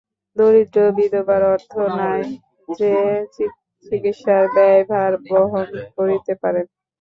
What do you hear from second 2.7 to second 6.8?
যে চিকিৎসার ব্যয়ভার বহন করিতে পারেন।